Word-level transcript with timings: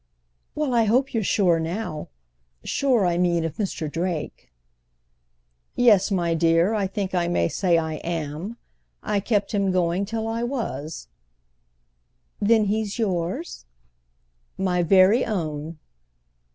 "Well, 0.55 0.73
I 0.73 0.85
hope 0.85 1.13
you're 1.13 1.21
sure 1.21 1.59
now. 1.59 2.09
Sure, 2.63 3.05
I 3.05 3.19
mean, 3.19 3.45
of 3.45 3.57
Mr. 3.57 3.87
Drake." 3.87 4.51
"Yes, 5.75 6.09
my 6.09 6.33
dear, 6.33 6.73
I 6.73 6.87
think 6.87 7.13
I 7.13 7.27
may 7.27 7.47
say 7.47 7.77
I 7.77 7.97
am. 7.97 8.57
I 9.03 9.19
kept 9.19 9.51
him 9.51 9.69
going 9.71 10.05
till 10.05 10.27
I 10.27 10.41
was." 10.41 11.07
"Then 12.41 12.65
he's 12.65 12.97
yours?" 12.97 13.65
"My 14.57 14.81
very 14.81 15.23
own." 15.23 15.77